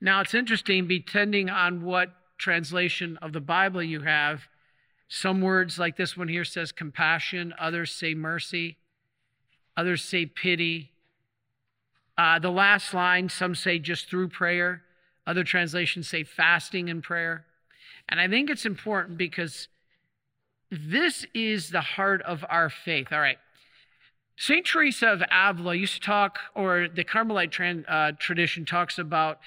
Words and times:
Now, 0.00 0.20
it's 0.20 0.34
interesting, 0.34 0.88
depending 0.88 1.50
on 1.50 1.84
what 1.84 2.10
translation 2.38 3.18
of 3.18 3.32
the 3.32 3.40
Bible 3.40 3.82
you 3.82 4.00
have, 4.00 4.48
some 5.08 5.40
words 5.40 5.78
like 5.78 5.96
this 5.96 6.16
one 6.16 6.28
here 6.28 6.44
says 6.44 6.72
compassion, 6.72 7.52
others 7.58 7.90
say 7.90 8.14
mercy, 8.14 8.78
others 9.76 10.02
say 10.02 10.24
pity. 10.24 10.92
Uh, 12.16 12.38
the 12.38 12.50
last 12.50 12.94
line, 12.94 13.28
some 13.28 13.54
say 13.54 13.78
just 13.78 14.08
through 14.08 14.28
prayer, 14.28 14.82
other 15.26 15.44
translations 15.44 16.08
say 16.08 16.22
fasting 16.22 16.88
and 16.88 17.02
prayer. 17.02 17.44
And 18.08 18.20
I 18.20 18.28
think 18.28 18.50
it's 18.50 18.64
important 18.64 19.18
because 19.18 19.68
this 20.70 21.26
is 21.34 21.70
the 21.70 21.80
heart 21.80 22.22
of 22.22 22.44
our 22.48 22.70
faith. 22.70 23.08
All 23.12 23.20
right. 23.20 23.38
St. 24.36 24.64
Teresa 24.64 25.08
of 25.08 25.22
Avila 25.30 25.74
used 25.74 25.94
to 25.94 26.00
talk, 26.00 26.38
or 26.54 26.88
the 26.88 27.04
Carmelite 27.04 27.84
uh, 27.88 28.12
tradition 28.18 28.64
talks 28.64 28.98
about 28.98 29.38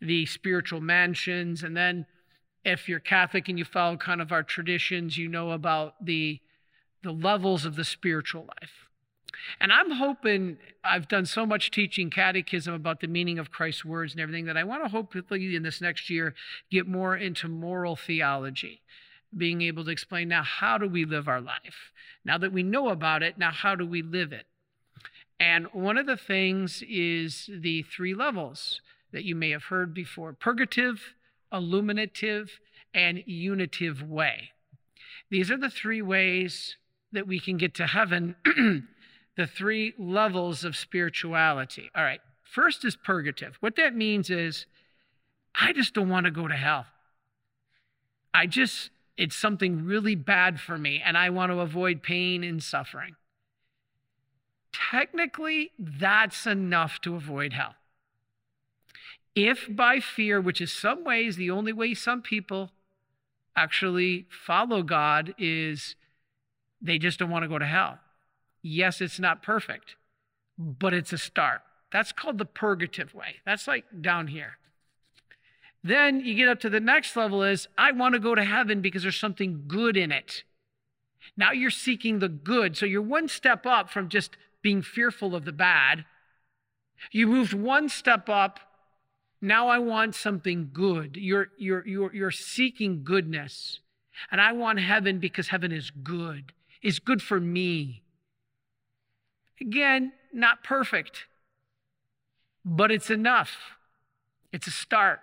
the 0.00 0.26
spiritual 0.26 0.80
mansions. 0.80 1.62
And 1.62 1.76
then, 1.76 2.06
if 2.64 2.88
you're 2.88 3.00
Catholic 3.00 3.48
and 3.48 3.58
you 3.58 3.64
follow 3.64 3.96
kind 3.96 4.20
of 4.20 4.32
our 4.32 4.42
traditions, 4.42 5.16
you 5.16 5.28
know 5.28 5.52
about 5.52 6.04
the, 6.04 6.40
the 7.02 7.12
levels 7.12 7.64
of 7.64 7.76
the 7.76 7.84
spiritual 7.84 8.42
life. 8.42 8.88
And 9.60 9.72
I'm 9.72 9.92
hoping 9.92 10.58
I've 10.84 11.08
done 11.08 11.26
so 11.26 11.46
much 11.46 11.70
teaching 11.70 12.10
catechism 12.10 12.74
about 12.74 13.00
the 13.00 13.06
meaning 13.06 13.38
of 13.38 13.50
Christ's 13.50 13.84
words 13.84 14.12
and 14.12 14.20
everything 14.20 14.46
that 14.46 14.56
I 14.56 14.64
want 14.64 14.82
to 14.82 14.88
hopefully 14.88 15.54
in 15.54 15.62
this 15.62 15.80
next 15.80 16.10
year 16.10 16.34
get 16.70 16.86
more 16.86 17.16
into 17.16 17.48
moral 17.48 17.96
theology, 17.96 18.82
being 19.36 19.62
able 19.62 19.84
to 19.84 19.90
explain 19.90 20.28
now 20.28 20.42
how 20.42 20.78
do 20.78 20.88
we 20.88 21.04
live 21.04 21.28
our 21.28 21.40
life? 21.40 21.92
Now 22.24 22.38
that 22.38 22.52
we 22.52 22.62
know 22.62 22.88
about 22.88 23.22
it, 23.22 23.38
now 23.38 23.50
how 23.50 23.74
do 23.74 23.86
we 23.86 24.02
live 24.02 24.32
it? 24.32 24.46
And 25.38 25.66
one 25.72 25.96
of 25.96 26.06
the 26.06 26.18
things 26.18 26.82
is 26.86 27.48
the 27.52 27.82
three 27.82 28.14
levels 28.14 28.80
that 29.12 29.24
you 29.24 29.34
may 29.34 29.50
have 29.50 29.64
heard 29.64 29.94
before 29.94 30.32
purgative, 30.32 31.14
illuminative, 31.52 32.60
and 32.94 33.22
unitive 33.26 34.02
way. 34.02 34.50
These 35.30 35.50
are 35.50 35.56
the 35.56 35.70
three 35.70 36.02
ways 36.02 36.76
that 37.12 37.26
we 37.26 37.40
can 37.40 37.56
get 37.56 37.74
to 37.74 37.86
heaven, 37.86 38.36
the 39.36 39.46
three 39.46 39.94
levels 39.98 40.64
of 40.64 40.76
spirituality. 40.76 41.90
All 41.94 42.04
right, 42.04 42.20
first 42.42 42.84
is 42.84 42.96
purgative. 42.96 43.56
What 43.60 43.76
that 43.76 43.94
means 43.94 44.30
is, 44.30 44.66
I 45.54 45.72
just 45.72 45.94
don't 45.94 46.08
want 46.08 46.26
to 46.26 46.30
go 46.30 46.46
to 46.46 46.54
hell. 46.54 46.86
I 48.32 48.46
just, 48.46 48.90
it's 49.16 49.36
something 49.36 49.84
really 49.84 50.14
bad 50.14 50.60
for 50.60 50.78
me, 50.78 51.02
and 51.04 51.18
I 51.18 51.30
want 51.30 51.50
to 51.50 51.60
avoid 51.60 52.02
pain 52.02 52.44
and 52.44 52.62
suffering. 52.62 53.16
Technically, 54.72 55.72
that's 55.78 56.46
enough 56.46 57.00
to 57.00 57.16
avoid 57.16 57.52
hell. 57.52 57.74
If 59.34 59.68
by 59.70 60.00
fear, 60.00 60.40
which 60.40 60.60
is 60.60 60.72
some 60.72 61.04
ways 61.04 61.36
the 61.36 61.50
only 61.50 61.72
way 61.72 61.94
some 61.94 62.22
people 62.22 62.70
actually 63.56 64.26
follow 64.28 64.82
God 64.82 65.34
is 65.38 65.94
they 66.80 66.98
just 66.98 67.18
don't 67.18 67.30
want 67.30 67.44
to 67.44 67.48
go 67.48 67.58
to 67.58 67.66
hell. 67.66 67.98
Yes, 68.62 69.00
it's 69.00 69.20
not 69.20 69.42
perfect, 69.42 69.96
but 70.58 70.92
it's 70.92 71.12
a 71.12 71.18
start. 71.18 71.62
That's 71.92 72.12
called 72.12 72.38
the 72.38 72.44
purgative 72.44 73.14
way. 73.14 73.36
That's 73.44 73.66
like 73.66 73.84
down 74.00 74.28
here. 74.28 74.58
Then 75.82 76.20
you 76.20 76.34
get 76.34 76.48
up 76.48 76.60
to 76.60 76.70
the 76.70 76.80
next 76.80 77.16
level 77.16 77.42
is 77.42 77.66
I 77.78 77.92
want 77.92 78.14
to 78.14 78.20
go 78.20 78.34
to 78.34 78.44
heaven 78.44 78.80
because 78.80 79.02
there's 79.02 79.16
something 79.16 79.64
good 79.66 79.96
in 79.96 80.12
it. 80.12 80.44
Now 81.36 81.52
you're 81.52 81.70
seeking 81.70 82.18
the 82.18 82.28
good. 82.28 82.76
So 82.76 82.86
you're 82.86 83.02
one 83.02 83.28
step 83.28 83.64
up 83.66 83.90
from 83.90 84.08
just 84.08 84.36
being 84.62 84.82
fearful 84.82 85.34
of 85.34 85.44
the 85.44 85.52
bad. 85.52 86.04
You 87.10 87.26
moved 87.26 87.54
one 87.54 87.88
step 87.88 88.28
up 88.28 88.60
now 89.40 89.68
I 89.68 89.78
want 89.78 90.14
something 90.14 90.70
good. 90.72 91.16
You're, 91.16 91.48
you're, 91.56 91.86
you're, 91.86 92.14
you're 92.14 92.30
seeking 92.30 93.02
goodness. 93.04 93.80
And 94.30 94.40
I 94.40 94.52
want 94.52 94.80
heaven 94.80 95.18
because 95.18 95.48
heaven 95.48 95.72
is 95.72 95.90
good, 95.90 96.52
It's 96.82 96.98
good 96.98 97.22
for 97.22 97.40
me. 97.40 98.02
Again, 99.60 100.12
not 100.32 100.64
perfect, 100.64 101.26
but 102.64 102.90
it's 102.90 103.10
enough. 103.10 103.56
It's 104.52 104.66
a 104.66 104.70
start, 104.70 105.20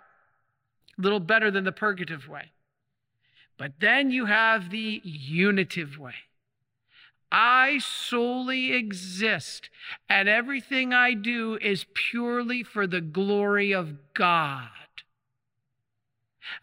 a 0.98 1.02
little 1.02 1.20
better 1.20 1.50
than 1.52 1.64
the 1.64 1.72
purgative 1.72 2.28
way. 2.28 2.52
But 3.58 3.74
then 3.80 4.12
you 4.12 4.26
have 4.26 4.70
the 4.70 5.02
unitive 5.04 5.98
way. 5.98 6.14
I 7.32 7.80
solely 7.80 8.74
exist, 8.74 9.70
and 10.10 10.30
everything 10.30 10.94
I 10.94 11.14
do 11.14 11.58
is 11.62 11.86
purely 11.94 12.64
for 12.64 12.88
the 12.88 13.02
glory 13.02 13.74
of 13.74 14.14
God. 14.14 14.70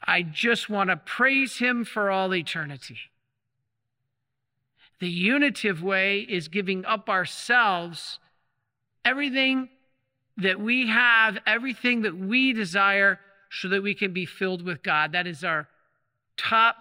I 0.02 0.22
just 0.22 0.70
want 0.70 0.88
to 0.90 0.96
praise 0.96 1.58
Him 1.58 1.84
for 1.84 2.10
all 2.10 2.34
eternity. 2.34 2.96
The 5.00 5.10
unitive 5.10 5.82
way 5.82 6.20
is 6.20 6.48
giving 6.48 6.86
up 6.86 7.10
ourselves, 7.10 8.18
everything 9.04 9.68
that 10.38 10.58
we 10.58 10.88
have, 10.88 11.38
everything 11.46 12.02
that 12.02 12.16
we 12.16 12.54
desire, 12.54 13.20
so 13.50 13.68
that 13.68 13.82
we 13.82 13.94
can 13.94 14.12
be 14.12 14.24
filled 14.24 14.62
with 14.62 14.82
God. 14.82 15.12
That 15.12 15.26
is 15.26 15.44
our 15.44 15.68
top 16.36 16.76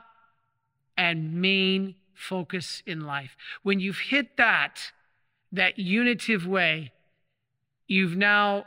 and 0.98 1.42
main 1.42 1.96
focus 2.24 2.82
in 2.86 3.02
life. 3.02 3.36
When 3.62 3.80
you've 3.80 4.00
hit 4.10 4.38
that, 4.38 4.92
that 5.52 5.78
unitive 5.78 6.48
way, 6.48 6.92
you've 7.88 8.16
now 8.16 8.66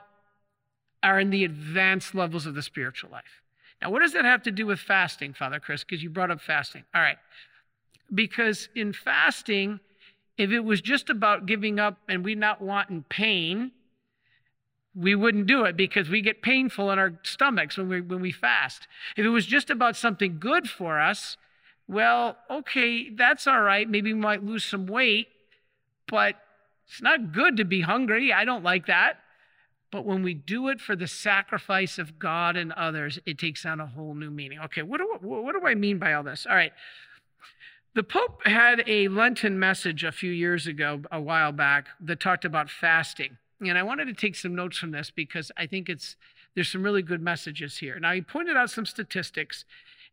are 1.03 1.21
in 1.21 1.31
the 1.31 1.45
advanced 1.45 2.15
levels 2.15 2.47
of 2.47 2.55
the 2.55 2.63
spiritual 2.63 3.11
life. 3.11 3.43
Now, 3.81 3.91
what 3.91 4.01
does 4.01 4.13
that 4.13 4.25
have 4.25 4.43
to 4.45 4.51
do 4.51 4.67
with 4.67 4.81
fasting, 4.81 5.35
Father 5.35 5.61
Chris? 5.61 5.85
Because 5.85 6.03
you 6.03 6.11
brought 6.11 6.31
up 6.31 6.41
fasting. 6.41 6.85
All 6.95 7.03
right. 7.03 7.19
Because 8.13 8.69
in 8.75 8.93
fasting, 8.93 9.81
if 10.39 10.51
it 10.51 10.61
was 10.61 10.81
just 10.81 11.11
about 11.11 11.47
giving 11.47 11.79
up 11.79 11.99
and 12.09 12.25
we 12.25 12.35
not 12.35 12.61
wanting 12.61 13.05
pain, 13.09 13.73
we 14.95 15.15
wouldn't 15.15 15.47
do 15.47 15.65
it 15.65 15.77
because 15.77 16.09
we 16.09 16.23
get 16.23 16.41
painful 16.41 16.91
in 16.91 16.99
our 16.99 17.13
stomachs 17.23 17.77
when 17.77 17.89
we, 17.89 18.01
when 18.01 18.21
we 18.21 18.33
fast. 18.33 18.89
If 19.17 19.27
it 19.27 19.31
was 19.31 19.45
just 19.45 19.69
about 19.69 19.95
something 19.95 20.39
good 20.39 20.69
for 20.71 20.99
us, 21.01 21.37
well, 21.89 22.37
okay, 22.51 23.11
that's 23.11 23.47
all 23.47 23.61
right. 23.61 23.89
Maybe 23.89 24.13
we 24.13 24.19
might 24.19 24.45
lose 24.45 24.65
some 24.65 24.87
weight, 24.87 25.29
but 26.09 26.37
it's 26.89 27.03
not 27.03 27.33
good 27.33 27.57
to 27.59 27.65
be 27.65 27.83
hungry. 27.83 28.33
I 28.33 28.45
don't 28.45 28.65
like 28.65 28.87
that. 28.87 29.19
But 29.93 30.05
when 30.05 30.23
we 30.23 30.35
do 30.35 30.69
it 30.69 30.81
for 30.81 30.97
the 30.97 31.07
sacrifice 31.07 31.99
of 31.99 32.19
God 32.19 32.57
and 32.57 32.73
others, 32.73 33.21
it 33.25 33.39
takes 33.39 33.65
on 33.65 33.81
a 33.81 33.87
whole 33.87 34.15
new 34.15 34.31
meaning. 34.31 34.59
Okay, 34.65 34.83
what 34.83 34.99
do, 34.99 35.17
what 35.21 35.53
do 35.53 35.67
I 35.67 35.75
mean 35.75 35.99
by 35.99 36.13
all 36.13 36.25
this? 36.25 36.47
All 36.49 36.57
right. 36.57 36.73
The 37.95 38.03
Pope 38.03 38.47
had 38.47 38.83
a 38.87 39.09
Lenten 39.09 39.59
message 39.59 40.05
a 40.05 40.13
few 40.13 40.31
years 40.31 40.67
ago, 40.67 41.03
a 41.11 41.21
while 41.21 41.53
back, 41.53 41.87
that 42.01 42.21
talked 42.21 42.45
about 42.45 42.69
fasting. 42.69 43.39
And 43.61 43.79
I 43.79 43.85
wanted 43.85 44.07
to 44.07 44.13
take 44.13 44.37
some 44.37 44.55
notes 44.55 44.77
from 44.77 44.91
this 44.91 45.11
because 45.11 45.51
I 45.57 45.67
think 45.67 45.89
it's 45.89 46.17
there's 46.55 46.69
some 46.69 46.83
really 46.83 47.03
good 47.03 47.23
messages 47.23 47.79
here. 47.79 47.99
Now, 48.01 48.13
he 48.13 48.23
pointed 48.23 48.57
out 48.57 48.71
some 48.71 48.87
statistics 48.87 49.65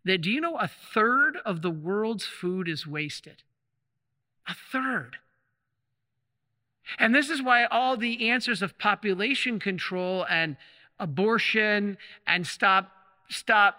that 0.06 0.22
do 0.22 0.32
you 0.32 0.42
know 0.42 0.58
a 0.58 0.68
third 0.68 1.38
of 1.46 1.62
the 1.62 1.72
world's 1.72 2.26
food 2.26 2.68
is 2.68 2.86
wasted? 2.86 3.44
A 4.48 4.54
third. 4.54 5.18
And 7.00 7.16
this 7.16 7.30
is 7.30 7.42
why 7.42 7.66
all 7.66 7.96
the 7.96 8.30
answers 8.30 8.62
of 8.62 8.78
population 8.78 9.60
control 9.60 10.26
and 10.30 10.58
abortion 11.00 11.98
and 12.28 12.46
stop 12.46 12.92
stop 13.30 13.78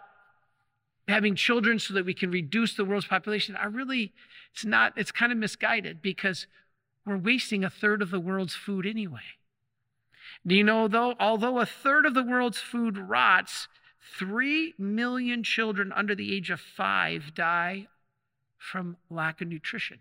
having 1.07 1.37
children 1.37 1.79
so 1.79 1.95
that 1.95 2.07
we 2.07 2.15
can 2.15 2.31
reduce 2.31 2.75
the 2.75 2.85
world's 2.85 3.07
population 3.07 3.55
are 3.57 3.69
really 3.69 4.13
it's 4.53 4.65
not 4.65 4.93
it's 4.97 5.13
kind 5.13 5.31
of 5.31 5.39
misguided 5.39 6.01
because 6.03 6.47
we're 7.07 7.17
wasting 7.17 7.63
a 7.63 7.71
third 7.71 8.01
of 8.01 8.11
the 8.11 8.21
world's 8.21 8.55
food 8.55 8.87
anyway. 8.87 9.21
Do 10.47 10.55
you 10.55 10.65
know 10.65 10.89
though 10.89 11.15
although 11.21 11.61
a 11.61 11.67
third 11.67 12.07
of 12.07 12.15
the 12.15 12.25
world's 12.25 12.59
food 12.59 12.97
rots, 12.97 13.69
Three 14.05 14.75
million 14.79 15.43
children 15.43 15.93
under 15.93 16.15
the 16.15 16.35
age 16.35 16.51
of 16.51 16.61
five 16.61 17.35
die 17.35 17.89
from 18.59 18.97
lack 19.11 19.41
of 19.41 19.49
nutrition. 19.49 20.01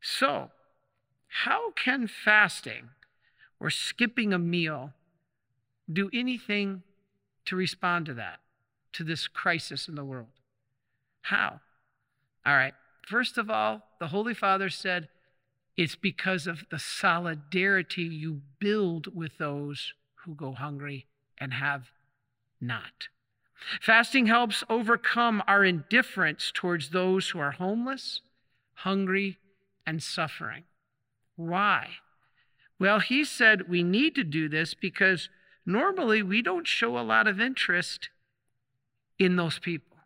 So, 0.00 0.50
how 1.28 1.70
can 1.72 2.06
fasting 2.06 2.90
or 3.60 3.70
skipping 3.70 4.32
a 4.32 4.38
meal 4.38 4.92
do 5.90 6.10
anything 6.12 6.82
to 7.44 7.56
respond 7.56 8.06
to 8.06 8.14
that, 8.14 8.40
to 8.92 9.04
this 9.04 9.28
crisis 9.28 9.86
in 9.86 9.94
the 9.94 10.04
world? 10.04 10.40
How? 11.22 11.60
All 12.44 12.54
right. 12.54 12.74
First 13.06 13.38
of 13.38 13.50
all, 13.50 13.82
the 14.00 14.08
Holy 14.08 14.34
Father 14.34 14.70
said 14.70 15.08
it's 15.76 15.94
because 15.94 16.46
of 16.46 16.64
the 16.70 16.78
solidarity 16.78 18.02
you 18.02 18.42
build 18.58 19.14
with 19.14 19.38
those 19.38 19.94
who 20.24 20.34
go 20.34 20.52
hungry 20.52 21.06
and 21.42 21.54
have 21.54 21.90
not. 22.60 23.08
Fasting 23.80 24.26
helps 24.26 24.62
overcome 24.70 25.42
our 25.48 25.64
indifference 25.64 26.52
towards 26.54 26.90
those 26.90 27.30
who 27.30 27.40
are 27.40 27.50
homeless, 27.50 28.20
hungry, 28.74 29.38
and 29.84 30.00
suffering. 30.00 30.62
Why? 31.34 31.88
Well, 32.78 33.00
he 33.00 33.24
said 33.24 33.68
we 33.68 33.82
need 33.82 34.14
to 34.14 34.22
do 34.22 34.48
this 34.48 34.72
because 34.74 35.28
normally 35.66 36.22
we 36.22 36.42
don't 36.42 36.66
show 36.66 36.96
a 36.96 37.02
lot 37.02 37.26
of 37.26 37.40
interest 37.40 38.10
in 39.18 39.34
those 39.34 39.58
people. 39.58 39.98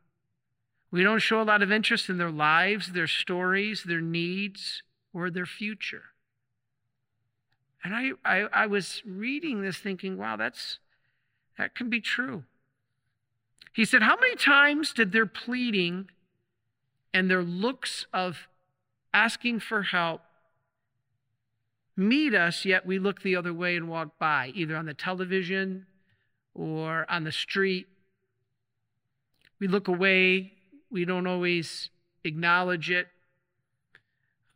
We 0.90 1.02
don't 1.02 1.18
show 1.18 1.42
a 1.42 1.44
lot 1.44 1.62
of 1.62 1.70
interest 1.70 2.08
in 2.08 2.16
their 2.16 2.30
lives, 2.30 2.92
their 2.92 3.06
stories, 3.06 3.84
their 3.84 4.00
needs, 4.00 4.82
or 5.12 5.30
their 5.30 5.44
future. 5.44 6.04
And 7.84 7.94
I, 7.94 8.12
I, 8.24 8.48
I 8.52 8.66
was 8.66 9.02
reading 9.04 9.60
this 9.60 9.76
thinking, 9.76 10.16
wow, 10.16 10.36
that's 10.36 10.78
that 11.58 11.74
can 11.74 11.88
be 11.88 12.00
true. 12.00 12.44
He 13.72 13.84
said, 13.84 14.02
How 14.02 14.16
many 14.16 14.36
times 14.36 14.92
did 14.92 15.12
their 15.12 15.26
pleading 15.26 16.10
and 17.12 17.30
their 17.30 17.42
looks 17.42 18.06
of 18.12 18.48
asking 19.12 19.60
for 19.60 19.82
help 19.82 20.22
meet 21.96 22.34
us, 22.34 22.64
yet 22.64 22.84
we 22.84 22.98
look 22.98 23.22
the 23.22 23.36
other 23.36 23.52
way 23.52 23.76
and 23.76 23.88
walk 23.88 24.18
by, 24.18 24.52
either 24.54 24.76
on 24.76 24.86
the 24.86 24.94
television 24.94 25.86
or 26.54 27.04
on 27.10 27.24
the 27.24 27.32
street? 27.32 27.86
We 29.58 29.68
look 29.68 29.88
away, 29.88 30.52
we 30.90 31.04
don't 31.04 31.26
always 31.26 31.90
acknowledge 32.24 32.90
it. 32.90 33.08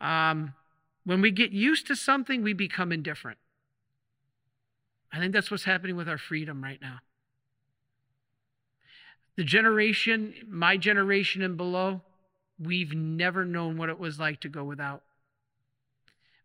Um, 0.00 0.55
when 1.05 1.20
we 1.20 1.31
get 1.31 1.52
used 1.52 1.87
to 1.88 1.97
something, 1.97 2.43
we 2.43 2.52
become 2.52 2.93
indifferent. 2.93 3.38
I 5.12 5.18
think 5.18 5.32
that's 5.32 5.50
what's 5.50 5.64
happening 5.64 5.96
with 5.96 6.08
our 6.08 6.18
freedom 6.18 6.62
right 6.62 6.80
now. 6.80 6.98
The 9.36 9.44
generation, 9.44 10.34
my 10.48 10.76
generation 10.76 11.42
and 11.42 11.56
below, 11.56 12.02
we've 12.58 12.92
never 12.92 13.44
known 13.44 13.76
what 13.76 13.88
it 13.88 13.98
was 13.98 14.18
like 14.18 14.40
to 14.40 14.48
go 14.48 14.64
without. 14.64 15.02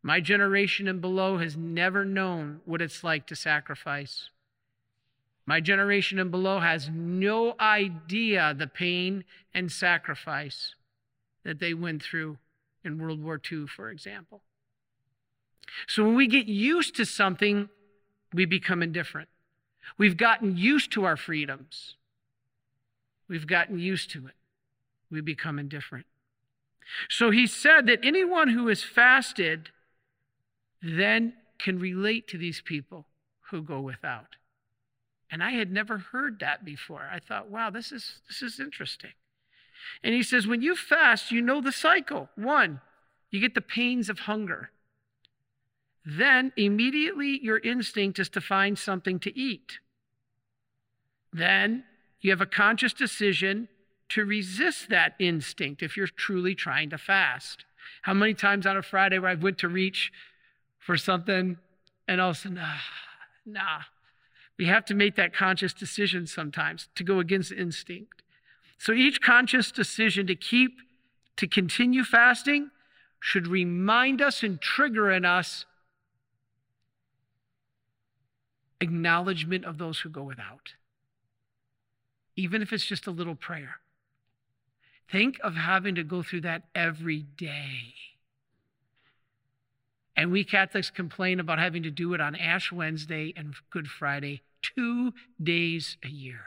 My 0.01 0.19
generation 0.19 0.87
and 0.87 1.01
below 1.01 1.39
has 1.39 1.57
never 1.57 2.05
known 2.05 2.61
what 2.65 2.81
it's 2.81 3.03
like 3.03 3.27
to 3.27 3.35
sacrifice. 3.35 4.29
My 5.45 5.59
generation 5.59 6.19
and 6.19 6.31
below 6.31 6.59
has 6.59 6.89
no 6.89 7.55
idea 7.59 8.53
the 8.57 8.67
pain 8.67 9.25
and 9.53 9.71
sacrifice 9.71 10.75
that 11.43 11.59
they 11.59 11.73
went 11.73 12.01
through 12.01 12.37
in 12.83 12.99
World 12.99 13.21
War 13.21 13.41
II, 13.51 13.67
for 13.67 13.89
example. 13.89 14.41
So 15.87 16.03
when 16.03 16.15
we 16.15 16.27
get 16.27 16.45
used 16.45 16.95
to 16.95 17.05
something, 17.05 17.69
we 18.33 18.45
become 18.45 18.81
indifferent. 18.81 19.29
We've 19.97 20.17
gotten 20.17 20.57
used 20.57 20.91
to 20.93 21.05
our 21.05 21.17
freedoms. 21.17 21.95
We've 23.27 23.47
gotten 23.47 23.79
used 23.79 24.11
to 24.11 24.27
it. 24.27 24.33
We 25.11 25.21
become 25.21 25.59
indifferent. 25.59 26.05
So 27.09 27.31
he 27.31 27.47
said 27.47 27.87
that 27.87 27.99
anyone 28.03 28.49
who 28.49 28.67
has 28.67 28.83
fasted 28.83 29.69
then 30.81 31.33
can 31.57 31.79
relate 31.79 32.27
to 32.27 32.37
these 32.37 32.61
people 32.61 33.07
who 33.49 33.61
go 33.61 33.79
without. 33.79 34.35
And 35.31 35.43
I 35.43 35.51
had 35.51 35.71
never 35.71 35.97
heard 35.97 36.39
that 36.39 36.63
before. 36.63 37.09
I 37.11 37.19
thought, 37.19 37.49
wow, 37.49 37.69
this 37.69 37.91
is 37.91 38.19
this 38.27 38.41
is 38.41 38.59
interesting. 38.59 39.11
And 40.03 40.13
he 40.13 40.23
says, 40.23 40.47
when 40.47 40.61
you 40.61 40.75
fast, 40.75 41.31
you 41.31 41.41
know 41.41 41.61
the 41.61 41.71
cycle. 41.71 42.29
One, 42.35 42.81
you 43.31 43.39
get 43.39 43.53
the 43.55 43.61
pains 43.61 44.09
of 44.09 44.19
hunger. 44.19 44.71
Then 46.05 46.53
immediately 46.55 47.39
your 47.41 47.57
instinct 47.57 48.19
is 48.19 48.29
to 48.29 48.41
find 48.41 48.77
something 48.77 49.19
to 49.19 49.37
eat. 49.37 49.79
Then 51.33 51.83
you 52.21 52.29
have 52.29 52.41
a 52.41 52.45
conscious 52.45 52.93
decision 52.93 53.67
to 54.09 54.23
resist 54.23 54.89
that 54.89 55.15
instinct 55.19 55.81
if 55.81 55.97
you're 55.97 56.07
truly 56.07 56.53
trying 56.53 56.91
to 56.91 56.97
fast. 56.97 57.65
How 58.03 58.13
many 58.13 58.35
times 58.35 58.67
on 58.67 58.77
a 58.77 58.83
Friday 58.83 59.17
where 59.17 59.31
I 59.31 59.35
went 59.35 59.57
to 59.59 59.67
reach 59.67 60.11
for 60.77 60.95
something 60.95 61.57
and 62.07 62.21
all 62.21 62.29
of 62.29 62.35
a 62.35 62.39
sudden, 62.39 62.59
ah, 62.61 62.83
nah. 63.45 63.81
We 64.57 64.65
have 64.65 64.85
to 64.85 64.93
make 64.93 65.15
that 65.15 65.33
conscious 65.33 65.73
decision 65.73 66.27
sometimes 66.27 66.87
to 66.95 67.03
go 67.03 67.19
against 67.19 67.51
instinct. 67.51 68.21
So 68.77 68.93
each 68.93 69.21
conscious 69.21 69.71
decision 69.71 70.27
to 70.27 70.35
keep, 70.35 70.79
to 71.37 71.47
continue 71.47 72.03
fasting 72.03 72.69
should 73.19 73.47
remind 73.47 74.21
us 74.21 74.43
and 74.43 74.61
trigger 74.61 75.11
in 75.11 75.25
us 75.25 75.65
acknowledgement 78.81 79.65
of 79.65 79.77
those 79.77 79.99
who 79.99 80.09
go 80.09 80.23
without, 80.23 80.73
even 82.35 82.61
if 82.61 82.73
it's 82.73 82.85
just 82.85 83.07
a 83.07 83.11
little 83.11 83.35
prayer. 83.35 83.77
Think 85.11 85.37
of 85.43 85.55
having 85.55 85.95
to 85.95 86.03
go 86.03 86.23
through 86.23 86.41
that 86.41 86.63
every 86.73 87.25
day. 87.37 87.93
And 90.17 90.31
we 90.31 90.43
Catholics 90.43 90.89
complain 90.89 91.39
about 91.39 91.59
having 91.59 91.83
to 91.83 91.91
do 91.91 92.13
it 92.13 92.21
on 92.21 92.35
Ash 92.35 92.71
Wednesday 92.71 93.33
and 93.35 93.53
Good 93.69 93.87
Friday, 93.87 94.41
two 94.61 95.13
days 95.41 95.97
a 96.03 96.07
year. 96.07 96.41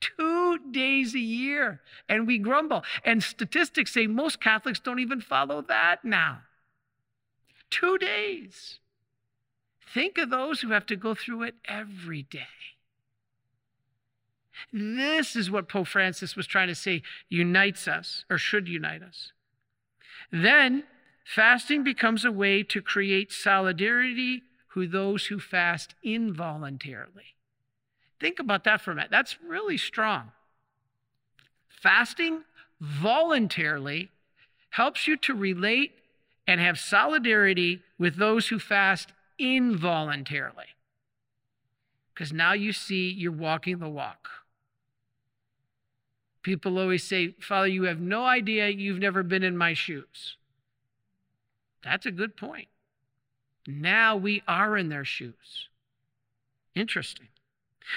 Two 0.00 0.58
days 0.70 1.14
a 1.14 1.20
year. 1.20 1.80
And 2.08 2.26
we 2.26 2.38
grumble. 2.38 2.84
And 3.04 3.22
statistics 3.22 3.92
say 3.92 4.06
most 4.06 4.40
Catholics 4.40 4.78
don't 4.78 5.00
even 5.00 5.20
follow 5.20 5.60
that 5.62 6.04
now. 6.04 6.42
Two 7.68 7.98
days. 7.98 8.78
Think 9.92 10.18
of 10.18 10.30
those 10.30 10.60
who 10.60 10.70
have 10.70 10.86
to 10.86 10.96
go 10.96 11.14
through 11.14 11.44
it 11.44 11.54
every 11.66 12.22
day. 12.22 12.46
This 14.72 15.36
is 15.36 15.50
what 15.50 15.68
Pope 15.68 15.86
Francis 15.86 16.36
was 16.36 16.46
trying 16.46 16.68
to 16.68 16.74
say 16.74 17.02
unites 17.28 17.86
us, 17.86 18.24
or 18.28 18.38
should 18.38 18.68
unite 18.68 19.02
us. 19.02 19.32
Then, 20.30 20.84
fasting 21.24 21.84
becomes 21.84 22.24
a 22.24 22.32
way 22.32 22.62
to 22.64 22.82
create 22.82 23.32
solidarity 23.32 24.42
with 24.74 24.92
those 24.92 25.26
who 25.26 25.38
fast 25.38 25.94
involuntarily. 26.02 27.34
Think 28.20 28.38
about 28.38 28.64
that 28.64 28.80
for 28.80 28.92
a 28.92 28.94
minute. 28.94 29.10
That's 29.10 29.36
really 29.42 29.76
strong. 29.76 30.32
Fasting 31.68 32.42
voluntarily 32.80 34.10
helps 34.70 35.06
you 35.06 35.16
to 35.16 35.34
relate 35.34 35.92
and 36.46 36.60
have 36.60 36.78
solidarity 36.78 37.82
with 37.98 38.16
those 38.16 38.48
who 38.48 38.58
fast 38.58 39.12
involuntarily. 39.38 40.66
Because 42.12 42.32
now 42.32 42.52
you 42.52 42.72
see 42.72 43.10
you're 43.10 43.30
walking 43.30 43.78
the 43.78 43.88
walk. 43.88 44.28
People 46.42 46.78
always 46.78 47.04
say, 47.04 47.34
Father, 47.40 47.68
you 47.68 47.84
have 47.84 48.00
no 48.00 48.24
idea, 48.24 48.68
you've 48.68 48.98
never 48.98 49.22
been 49.22 49.42
in 49.42 49.56
my 49.56 49.74
shoes. 49.74 50.36
That's 51.84 52.06
a 52.06 52.10
good 52.10 52.36
point. 52.36 52.68
Now 53.66 54.16
we 54.16 54.42
are 54.48 54.76
in 54.76 54.88
their 54.88 55.04
shoes. 55.04 55.68
Interesting. 56.74 57.28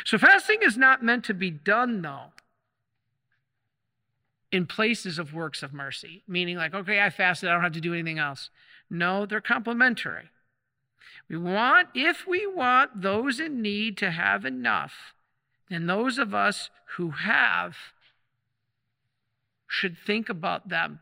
So 0.06 0.18
fasting 0.18 0.60
is 0.62 0.78
not 0.78 1.04
meant 1.04 1.24
to 1.26 1.34
be 1.34 1.50
done, 1.50 2.02
though, 2.02 2.34
in 4.52 4.66
places 4.66 5.18
of 5.18 5.34
works 5.34 5.64
of 5.64 5.74
mercy, 5.74 6.24
meaning 6.28 6.58
like, 6.58 6.74
okay, 6.74 7.02
I 7.02 7.10
fasted, 7.10 7.50
I 7.50 7.54
don't 7.54 7.64
have 7.64 7.72
to 7.74 7.82
do 7.82 7.94
anything 7.94 8.20
else. 8.20 8.50
No, 8.90 9.26
they're 9.26 9.42
complementary. 9.42 10.30
We 11.32 11.38
want, 11.38 11.88
if 11.96 12.28
we 12.28 12.46
want 12.46 13.04
those 13.04 13.40
in 13.40 13.62
need 13.62 13.96
to 14.00 14.12
have 14.12 14.44
enough, 14.44 15.14
then 15.70 15.88
those 15.88 16.18
of 16.18 16.36
us 16.36 16.70
who 16.98 17.12
have 17.12 17.78
should 19.66 19.98
think 19.98 20.28
about 20.28 20.68
them. 20.68 21.00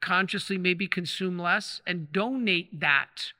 Consciously, 0.00 0.56
maybe 0.56 0.86
consume 0.86 1.36
less 1.36 1.80
and 1.84 2.12
donate 2.12 2.78
that, 2.78 3.32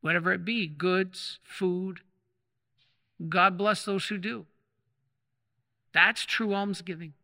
whatever 0.00 0.32
it 0.32 0.44
be 0.44 0.68
goods, 0.68 1.40
food. 1.42 2.02
God 3.28 3.58
bless 3.58 3.84
those 3.84 4.06
who 4.06 4.18
do. 4.18 4.46
That's 5.92 6.24
true 6.24 6.54
almsgiving. 6.54 7.14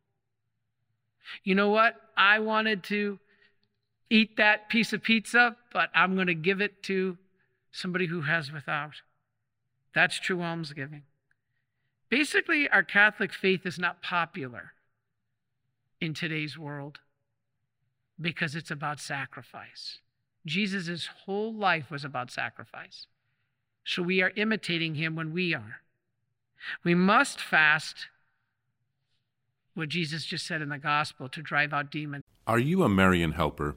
You 1.44 1.54
know 1.54 1.68
what? 1.68 1.94
I 2.16 2.40
wanted 2.40 2.82
to 2.84 3.20
eat 4.12 4.36
that 4.36 4.68
piece 4.68 4.92
of 4.92 5.02
pizza, 5.02 5.56
but 5.72 5.88
I'm 5.94 6.14
going 6.14 6.26
to 6.26 6.34
give 6.34 6.60
it 6.60 6.82
to 6.84 7.16
somebody 7.70 8.06
who 8.06 8.20
has 8.22 8.52
without. 8.52 9.00
That's 9.94 10.20
true 10.20 10.42
almsgiving. 10.42 11.04
Basically, 12.10 12.68
our 12.68 12.82
Catholic 12.82 13.32
faith 13.32 13.64
is 13.64 13.78
not 13.78 14.02
popular 14.02 14.72
in 15.98 16.12
today's 16.12 16.58
world 16.58 17.00
because 18.20 18.54
it's 18.54 18.70
about 18.70 19.00
sacrifice. 19.00 20.00
Jesus' 20.44 21.08
whole 21.24 21.54
life 21.54 21.90
was 21.90 22.04
about 22.04 22.30
sacrifice. 22.30 23.06
So 23.84 24.02
we 24.02 24.20
are 24.20 24.32
imitating 24.36 24.96
him 24.96 25.16
when 25.16 25.32
we 25.32 25.54
are. 25.54 25.80
We 26.84 26.94
must 26.94 27.40
fast 27.40 28.08
what 29.74 29.88
Jesus 29.88 30.26
just 30.26 30.46
said 30.46 30.60
in 30.60 30.68
the 30.68 30.78
gospel 30.78 31.30
to 31.30 31.40
drive 31.40 31.72
out 31.72 31.90
demons. 31.90 32.24
Are 32.46 32.58
you 32.58 32.82
a 32.82 32.90
Marian 32.90 33.32
helper? 33.32 33.76